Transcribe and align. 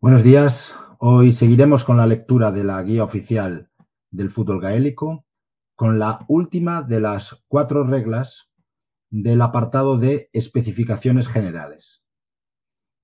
Buenos 0.00 0.22
días. 0.22 0.76
Hoy 0.98 1.32
seguiremos 1.32 1.82
con 1.82 1.96
la 1.96 2.06
lectura 2.06 2.52
de 2.52 2.62
la 2.62 2.80
guía 2.84 3.02
oficial 3.02 3.68
del 4.12 4.30
fútbol 4.30 4.60
gaélico, 4.60 5.26
con 5.74 5.98
la 5.98 6.24
última 6.28 6.82
de 6.82 7.00
las 7.00 7.42
cuatro 7.48 7.82
reglas 7.82 8.48
del 9.10 9.42
apartado 9.42 9.98
de 9.98 10.30
especificaciones 10.32 11.26
generales. 11.26 12.04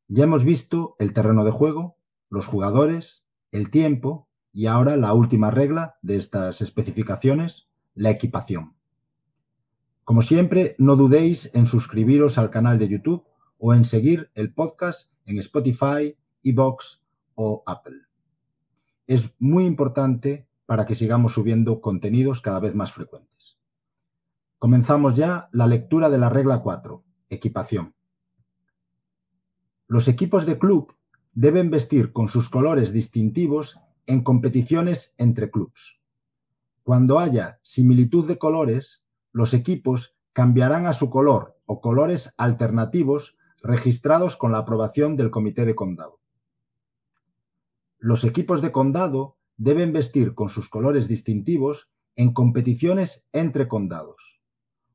Ya 0.06 0.22
hemos 0.22 0.44
visto 0.44 0.94
el 1.00 1.12
terreno 1.14 1.44
de 1.44 1.50
juego, 1.50 1.96
los 2.30 2.46
jugadores, 2.46 3.24
el 3.50 3.72
tiempo 3.72 4.28
y 4.52 4.66
ahora 4.66 4.96
la 4.96 5.14
última 5.14 5.50
regla 5.50 5.96
de 6.00 6.14
estas 6.14 6.60
especificaciones, 6.60 7.66
la 7.96 8.10
equipación. 8.10 8.76
Como 10.04 10.22
siempre, 10.22 10.76
no 10.78 10.94
dudéis 10.94 11.50
en 11.54 11.66
suscribiros 11.66 12.38
al 12.38 12.50
canal 12.50 12.78
de 12.78 12.88
YouTube 12.88 13.24
o 13.58 13.74
en 13.74 13.84
seguir 13.84 14.30
el 14.36 14.54
podcast 14.54 15.10
en 15.26 15.38
Spotify, 15.40 16.16
iBox 16.44 17.00
o 17.34 17.62
Apple. 17.66 18.02
Es 19.06 19.30
muy 19.38 19.66
importante 19.66 20.46
para 20.66 20.86
que 20.86 20.94
sigamos 20.94 21.34
subiendo 21.34 21.80
contenidos 21.80 22.40
cada 22.40 22.60
vez 22.60 22.74
más 22.74 22.92
frecuentes. 22.92 23.58
Comenzamos 24.58 25.16
ya 25.16 25.48
la 25.52 25.66
lectura 25.66 26.08
de 26.08 26.18
la 26.18 26.28
regla 26.28 26.60
4, 26.60 27.02
equipación. 27.28 27.94
Los 29.88 30.08
equipos 30.08 30.46
de 30.46 30.58
club 30.58 30.94
deben 31.32 31.70
vestir 31.70 32.12
con 32.12 32.28
sus 32.28 32.48
colores 32.48 32.92
distintivos 32.92 33.78
en 34.06 34.22
competiciones 34.22 35.12
entre 35.18 35.50
clubs. 35.50 35.98
Cuando 36.82 37.18
haya 37.18 37.58
similitud 37.62 38.26
de 38.26 38.38
colores, 38.38 39.02
los 39.32 39.52
equipos 39.52 40.14
cambiarán 40.32 40.86
a 40.86 40.92
su 40.92 41.10
color 41.10 41.58
o 41.66 41.80
colores 41.80 42.32
alternativos 42.36 43.36
registrados 43.62 44.36
con 44.36 44.52
la 44.52 44.58
aprobación 44.58 45.16
del 45.16 45.30
comité 45.30 45.64
de 45.64 45.74
condado. 45.74 46.20
Los 48.06 48.22
equipos 48.24 48.60
de 48.60 48.70
condado 48.70 49.38
deben 49.56 49.94
vestir 49.94 50.34
con 50.34 50.50
sus 50.50 50.68
colores 50.68 51.08
distintivos 51.08 51.88
en 52.16 52.34
competiciones 52.34 53.24
entre 53.32 53.66
condados. 53.66 54.42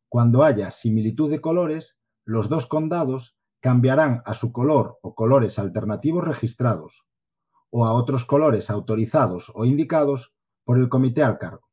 Cuando 0.10 0.44
haya 0.44 0.70
similitud 0.70 1.28
de 1.28 1.42
colores, 1.42 1.98
los 2.24 2.50
dos 2.50 2.68
condados 2.68 3.36
cambiarán 3.62 4.22
a 4.28 4.36
su 4.36 4.52
color 4.52 5.00
o 5.02 5.16
colores 5.16 5.58
alternativos 5.58 6.24
registrados 6.24 7.08
o 7.72 7.88
a 7.88 7.94
otros 7.94 8.26
colores 8.26 8.70
autorizados 8.70 9.52
o 9.56 9.66
indicados 9.66 10.36
por 10.64 10.78
el 10.78 10.88
comité 10.88 11.24
al 11.24 11.40
cargo. 11.40 11.68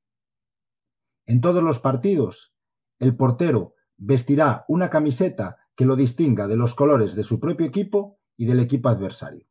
En 1.27 1.43
todos 1.43 1.63
los 1.63 1.81
partidos, 1.81 2.55
el 2.99 3.15
portero 3.15 3.75
vestirá 3.99 4.65
una 4.69 4.89
camiseta 4.89 5.59
que 5.77 5.85
lo 5.85 5.97
distinga 5.97 6.49
de 6.49 6.57
los 6.57 6.75
colores 6.75 7.15
de 7.15 7.25
su 7.25 7.39
propio 7.39 7.67
equipo 7.67 8.21
y 8.39 8.47
del 8.47 8.61
equipo 8.61 8.89
adversario. 8.89 9.47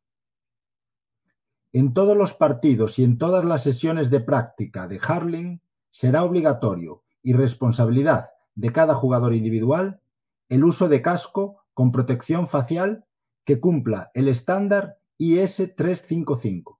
En 1.72 1.92
todos 1.92 2.16
los 2.16 2.34
partidos 2.34 2.98
y 2.98 3.04
en 3.04 3.18
todas 3.18 3.44
las 3.44 3.62
sesiones 3.62 4.10
de 4.10 4.20
práctica 4.20 4.88
de 4.88 5.00
Harling 5.02 5.60
será 5.90 6.24
obligatorio 6.24 7.02
y 7.22 7.32
responsabilidad 7.32 8.30
de 8.54 8.72
cada 8.72 8.94
jugador 8.94 9.34
individual 9.34 10.00
el 10.48 10.64
uso 10.64 10.88
de 10.88 11.02
casco 11.02 11.64
con 11.74 11.92
protección 11.92 12.48
facial 12.48 13.04
que 13.44 13.60
cumpla 13.60 14.10
el 14.14 14.28
estándar 14.28 14.98
IS-355 15.18 16.78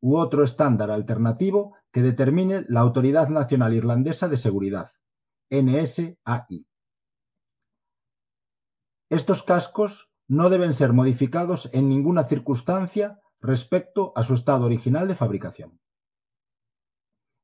u 0.00 0.16
otro 0.16 0.44
estándar 0.44 0.90
alternativo 0.90 1.74
que 1.92 2.02
determine 2.02 2.64
la 2.68 2.80
Autoridad 2.80 3.28
Nacional 3.28 3.74
Irlandesa 3.74 4.28
de 4.28 4.38
Seguridad, 4.38 4.92
NSAI. 5.50 6.66
Estos 9.10 9.42
cascos 9.42 10.10
no 10.28 10.48
deben 10.48 10.74
ser 10.74 10.92
modificados 10.92 11.68
en 11.72 11.88
ninguna 11.88 12.24
circunstancia 12.28 13.20
respecto 13.40 14.12
a 14.16 14.22
su 14.22 14.34
estado 14.34 14.66
original 14.66 15.08
de 15.08 15.14
fabricación. 15.14 15.80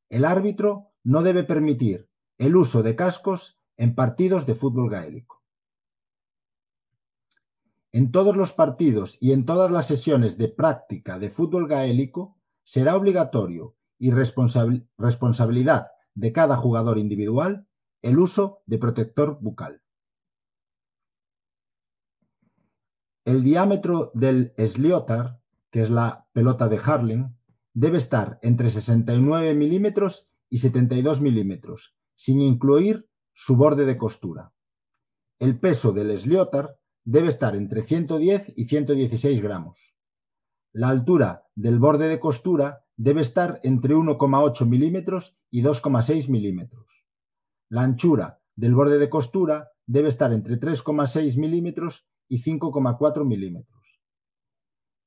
El 0.09 0.25
árbitro 0.25 0.93
no 1.03 1.23
debe 1.23 1.45
permitir 1.45 2.09
el 2.39 2.57
uso 2.57 2.83
de 2.83 2.97
cascos 2.97 3.59
en 3.77 3.95
partidos 3.95 4.47
de 4.47 4.55
fútbol 4.55 4.91
gaélico. 4.91 5.43
En 7.93 8.13
todos 8.13 8.37
los 8.37 8.53
partidos 8.53 9.17
y 9.21 9.33
en 9.33 9.47
todas 9.47 9.71
las 9.71 9.87
sesiones 9.87 10.37
de 10.37 10.49
práctica 10.49 11.19
de 11.19 11.31
fútbol 11.31 11.67
gaélico 11.67 12.37
será 12.63 12.97
obligatorio 12.97 13.75
y 13.99 14.11
responsabilidad 14.11 15.89
de 16.15 16.33
cada 16.33 16.57
jugador 16.57 16.99
individual 16.99 17.67
el 18.03 18.19
uso 18.19 18.63
de 18.67 18.79
protector 18.79 19.39
bucal. 19.41 19.83
El 23.25 23.43
diámetro 23.43 24.11
del 24.15 24.53
sliotar 24.59 25.41
que 25.77 25.83
es 25.83 25.91
la 25.91 26.27
pelota 26.33 26.71
de 26.71 26.79
Harling, 26.79 27.37
debe 27.75 27.99
estar 27.99 28.39
entre 28.41 28.71
69 28.71 29.53
milímetros 29.53 30.27
y 30.49 30.57
72 30.57 31.21
milímetros, 31.21 31.95
sin 32.15 32.41
incluir 32.41 33.11
su 33.35 33.57
borde 33.57 33.85
de 33.85 33.99
costura. 33.99 34.55
El 35.39 35.61
peso 35.61 35.93
del 35.93 36.19
Sliotar 36.19 36.79
debe 37.05 37.29
estar 37.29 37.55
entre 37.55 37.83
110 37.83 38.55
y 38.57 38.65
116 38.65 39.43
gramos. 39.43 39.95
La 40.73 40.89
altura 40.89 41.45
del 41.55 41.79
borde 41.79 42.09
de 42.09 42.21
costura 42.21 42.87
debe 42.97 43.21
estar 43.21 43.61
entre 43.63 43.95
1,8 43.95 44.65
milímetros 44.65 45.37
y 45.51 45.61
2,6 45.61 46.31
milímetros. 46.31 46.87
La 47.69 47.83
anchura 47.83 48.41
del 48.55 48.75
borde 48.75 48.97
de 48.97 49.11
costura 49.11 49.69
debe 49.85 50.09
estar 50.09 50.33
entre 50.33 50.59
3,6 50.59 51.37
milímetros 51.37 52.07
y 52.29 52.43
5,4 52.43 53.27
milímetros. 53.27 53.76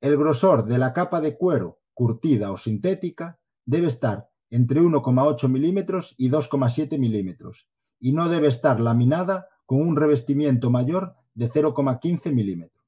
El 0.02 0.16
grosor 0.18 0.66
de 0.66 0.78
la 0.78 0.94
capa 0.94 1.20
de 1.20 1.36
cuero, 1.36 1.80
curtida 1.94 2.52
o 2.52 2.58
sintética, 2.58 3.38
debe 3.66 3.88
estar 3.88 4.30
entre 4.50 4.82
1,8 4.82 5.50
milímetros 5.50 6.16
y 6.18 6.30
2,7 6.30 6.98
milímetros 6.98 7.68
y 8.00 8.14
no 8.14 8.30
debe 8.30 8.48
estar 8.48 8.80
laminada 8.80 9.48
con 9.66 9.82
un 9.82 9.98
revestimiento 9.98 10.70
mayor 10.70 11.16
de 11.34 11.52
0,15 11.52 12.32
milímetros. 12.34 12.80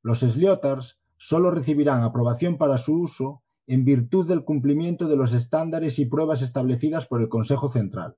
Los 0.00 0.20
Sliotars 0.20 1.00
solo 1.16 1.50
recibirán 1.50 2.04
aprobación 2.04 2.56
para 2.56 2.78
su 2.78 2.94
uso 3.00 3.42
en 3.66 3.84
virtud 3.84 4.28
del 4.28 4.44
cumplimiento 4.44 5.08
de 5.08 5.16
los 5.16 5.32
estándares 5.32 5.98
y 5.98 6.06
pruebas 6.06 6.40
establecidas 6.40 7.06
por 7.06 7.20
el 7.20 7.28
Consejo 7.28 7.72
Central. 7.72 8.16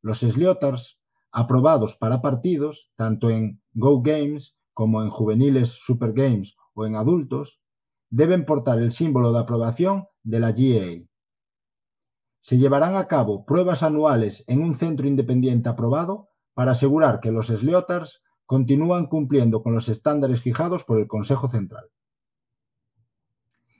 Los 0.00 0.20
Sliotars 0.20 0.98
aprobados 1.30 1.96
para 1.98 2.22
partidos, 2.22 2.90
tanto 2.96 3.28
en 3.28 3.60
Go 3.74 4.00
Games 4.00 4.56
como 4.72 5.02
en 5.02 5.10
juveniles 5.10 5.68
Super 5.68 6.14
Games 6.14 6.56
o 6.76 6.86
en 6.86 6.94
adultos, 6.94 7.58
deben 8.10 8.44
portar 8.44 8.78
el 8.78 8.92
símbolo 8.92 9.32
de 9.32 9.40
aprobación 9.40 10.06
de 10.22 10.40
la 10.40 10.52
GA. 10.52 11.02
Se 12.40 12.58
llevarán 12.58 12.94
a 12.94 13.08
cabo 13.08 13.44
pruebas 13.44 13.82
anuales 13.82 14.44
en 14.46 14.62
un 14.62 14.76
centro 14.76 15.08
independiente 15.08 15.68
aprobado 15.68 16.28
para 16.54 16.72
asegurar 16.72 17.18
que 17.20 17.32
los 17.32 17.48
Sleotars 17.48 18.22
continúan 18.44 19.06
cumpliendo 19.06 19.62
con 19.62 19.74
los 19.74 19.88
estándares 19.88 20.40
fijados 20.42 20.84
por 20.84 21.00
el 21.00 21.08
Consejo 21.08 21.48
Central. 21.48 21.86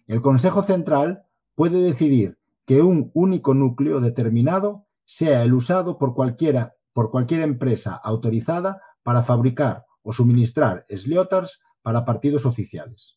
El 0.07 0.23
Consejo 0.23 0.63
Central 0.63 1.25
puede 1.55 1.81
decidir 1.81 2.39
que 2.65 2.83
un 2.83 3.11
único 3.15 3.55
núcleo 3.55 4.01
determinado 4.01 4.87
sea 5.05 5.45
el 5.45 5.55
usado 5.55 5.99
por, 5.99 6.15
cualquiera, 6.15 6.75
por 6.93 7.11
cualquier 7.11 7.43
empresa 7.43 7.95
autorizada 7.95 8.83
para 9.05 9.23
fabricar 9.23 9.85
o 10.03 10.13
suministrar 10.13 10.85
Sleotars 10.89 11.61
para 11.87 12.05
partidos 12.05 12.47
oficiales. 12.47 13.17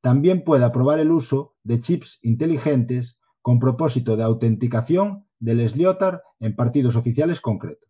También 0.00 0.42
puede 0.42 0.64
aprobar 0.64 0.98
el 0.98 1.12
uso 1.12 1.54
de 1.62 1.80
chips 1.80 2.18
inteligentes 2.22 3.20
con 3.40 3.60
propósito 3.60 4.16
de 4.16 4.24
autenticación 4.24 5.28
del 5.38 5.68
Sliotar 5.68 6.24
en 6.40 6.56
partidos 6.56 6.96
oficiales 6.96 7.40
concretos. 7.40 7.88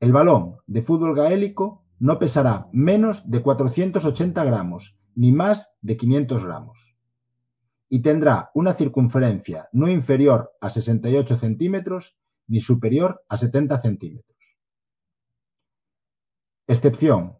El 0.00 0.12
balón 0.12 0.56
de 0.66 0.80
fútbol 0.80 1.14
gaélico 1.14 1.84
no 1.98 2.18
pesará 2.18 2.68
menos 2.72 3.22
de 3.30 3.42
480 3.42 4.42
gramos 4.42 4.96
ni 5.14 5.30
más 5.30 5.70
de 5.82 5.98
500 5.98 6.42
gramos 6.42 6.96
y 7.90 8.00
tendrá 8.00 8.50
una 8.54 8.72
circunferencia 8.72 9.68
no 9.72 9.90
inferior 9.90 10.52
a 10.62 10.70
68 10.70 11.36
centímetros 11.36 12.16
ni 12.46 12.60
superior 12.60 13.22
a 13.28 13.36
70 13.36 13.78
centímetros. 13.82 14.35
Excepción. 16.66 17.38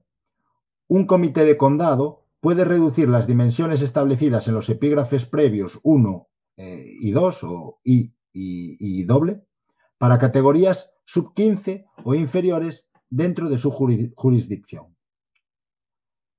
Un 0.89 1.07
comité 1.07 1.45
de 1.45 1.57
condado 1.57 2.27
puede 2.41 2.65
reducir 2.65 3.09
las 3.09 3.27
dimensiones 3.27 3.83
establecidas 3.83 4.47
en 4.47 4.55
los 4.55 4.69
epígrafes 4.69 5.27
previos 5.27 5.81
1 5.83 6.29
eh, 6.59 6.85
y 7.01 7.11
2 7.11 7.45
o 7.45 7.81
I 7.85 8.13
y, 8.33 9.05
doble 9.05 9.43
para 9.99 10.19
categorías 10.19 10.93
sub 11.05 11.33
15 11.35 11.87
o 12.05 12.15
inferiores 12.15 12.89
dentro 13.09 13.49
de 13.49 13.59
su 13.59 13.71
jurisdicción. 13.71 14.95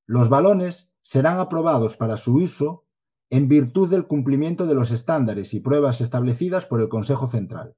Los 0.06 0.30
balones 0.30 0.92
serán 1.02 1.40
aprobados 1.40 1.98
para 1.98 2.18
su 2.18 2.36
uso 2.36 2.86
en 3.30 3.48
virtud 3.48 3.90
del 3.90 4.06
cumplimiento 4.06 4.66
de 4.66 4.76
los 4.76 4.92
estándares 4.92 5.54
y 5.54 5.60
pruebas 5.60 6.02
establecidas 6.02 6.66
por 6.66 6.82
el 6.82 6.88
Consejo 6.88 7.28
Central. 7.28 7.76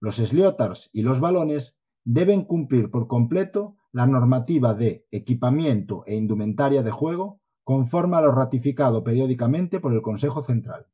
Los 0.00 0.16
Sliotars 0.16 0.90
y 0.92 1.02
los 1.02 1.20
balones 1.20 1.76
deben 2.04 2.44
cumplir 2.44 2.90
por 2.90 3.08
completo 3.08 3.76
la 3.92 4.06
normativa 4.06 4.74
de 4.74 5.06
equipamiento 5.10 6.04
e 6.06 6.14
indumentaria 6.14 6.82
de 6.82 6.90
juego 6.90 7.40
conforme 7.62 8.16
a 8.16 8.20
lo 8.20 8.32
ratificado 8.32 9.02
periódicamente 9.02 9.80
por 9.80 9.94
el 9.94 10.02
Consejo 10.02 10.42
Central. 10.42 10.86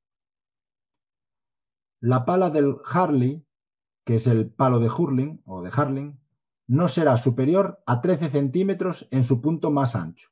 La 2.01 2.25
pala 2.25 2.51
del 2.51 2.77
Harley, 2.85 3.45
que 4.05 4.17
es 4.17 4.27
el 4.27 4.51
palo 4.51 4.79
de 4.79 4.89
hurling 4.89 5.43
o 5.45 5.63
de 5.63 5.71
Harling, 5.73 6.19
no 6.69 6.89
será 6.89 7.17
superior 7.17 7.83
a 7.85 8.01
13 8.01 8.31
centímetros 8.31 9.09
en 9.11 9.25
su 9.25 9.41
punto 9.41 9.71
más 9.71 9.97
ancho. 9.97 10.31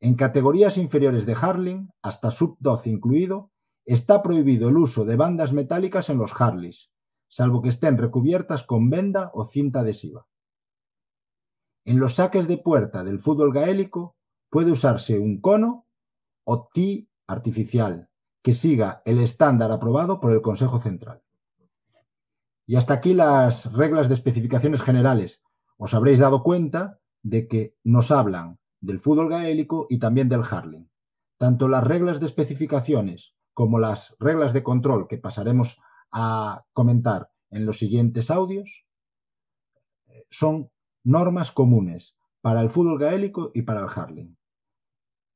En 0.00 0.14
categorías 0.14 0.78
inferiores 0.78 1.26
de 1.26 1.34
Harling, 1.34 1.90
hasta 2.00 2.30
sub 2.30 2.56
12 2.58 2.90
incluido, 2.90 3.50
está 3.84 4.22
prohibido 4.22 4.70
el 4.70 4.78
uso 4.78 5.04
de 5.04 5.16
bandas 5.16 5.52
metálicas 5.52 6.08
en 6.08 6.18
los 6.18 6.32
Harleys, 6.40 6.90
salvo 7.32 7.62
que 7.62 7.70
estén 7.70 7.96
recubiertas 7.96 8.62
con 8.62 8.90
venda 8.90 9.30
o 9.32 9.46
cinta 9.46 9.80
adhesiva. 9.80 10.26
En 11.86 11.98
los 11.98 12.16
saques 12.16 12.46
de 12.46 12.58
puerta 12.58 13.04
del 13.04 13.20
fútbol 13.20 13.54
gaélico 13.54 14.16
puede 14.50 14.70
usarse 14.70 15.18
un 15.18 15.40
cono 15.40 15.86
o 16.44 16.68
tee 16.74 17.08
artificial 17.26 18.10
que 18.42 18.52
siga 18.52 19.00
el 19.06 19.18
estándar 19.18 19.72
aprobado 19.72 20.20
por 20.20 20.32
el 20.32 20.42
Consejo 20.42 20.78
Central. 20.80 21.22
Y 22.66 22.76
hasta 22.76 22.92
aquí 22.92 23.14
las 23.14 23.72
reglas 23.72 24.08
de 24.08 24.14
especificaciones 24.14 24.82
generales. 24.82 25.40
Os 25.78 25.94
habréis 25.94 26.18
dado 26.18 26.42
cuenta 26.42 27.00
de 27.22 27.48
que 27.48 27.74
nos 27.82 28.10
hablan 28.10 28.58
del 28.80 29.00
fútbol 29.00 29.30
gaélico 29.30 29.86
y 29.88 29.98
también 29.98 30.28
del 30.28 30.42
harling. 30.42 30.90
Tanto 31.38 31.66
las 31.66 31.82
reglas 31.82 32.20
de 32.20 32.26
especificaciones 32.26 33.34
como 33.54 33.78
las 33.78 34.14
reglas 34.20 34.52
de 34.52 34.62
control 34.62 35.08
que 35.08 35.16
pasaremos 35.16 35.78
a 36.12 36.64
comentar 36.72 37.30
en 37.50 37.66
los 37.66 37.78
siguientes 37.78 38.30
audios 38.30 38.86
eh, 40.08 40.26
son 40.30 40.70
normas 41.04 41.52
comunes 41.52 42.16
para 42.40 42.60
el 42.60 42.70
fútbol 42.70 42.98
gaélico 42.98 43.50
y 43.54 43.62
para 43.62 43.80
el 43.80 43.86
hurling. 43.86 44.36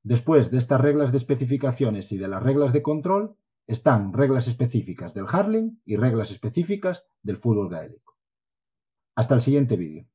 Después 0.03 0.51
de 0.51 0.59
estas 0.59 0.81
reglas 0.81 1.11
de 1.11 1.19
especificaciones 1.19 2.13
y 2.13 2.19
de 2.19 2.29
las 2.29 2.43
reglas 2.43 2.73
de 2.73 2.83
control, 2.83 3.37
están 3.67 4.13
reglas 4.13 4.47
específicas 4.47 5.15
del 5.15 5.25
hurling 5.25 5.81
y 5.85 5.97
reglas 5.97 6.31
específicas 6.31 7.05
del 7.23 7.39
fútbol 7.39 7.69
gaélico. 7.69 8.17
Hasta 9.17 9.35
el 9.35 9.43
siguiente 9.43 9.77
vídeo. 9.77 10.07